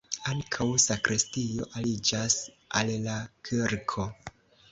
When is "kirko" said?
3.51-4.09